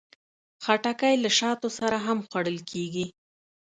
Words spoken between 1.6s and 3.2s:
سره هم خوړل کېږي.